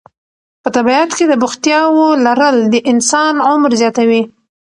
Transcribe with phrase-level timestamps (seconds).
[0.63, 4.21] په طبیعت کې د بوختیاوو لرل د انسان عمر زیاتوي.